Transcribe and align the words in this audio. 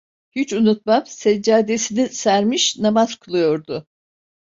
Hiç 0.31 0.53
unutmam, 0.53 1.05
seccadesini 1.05 2.09
sermiş, 2.09 2.77
namaz 2.79 3.15
kılıyordu. 3.15 3.87